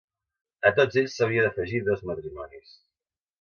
[0.69, 2.73] A tots ells s'hauria d'afegir dos matrimonis.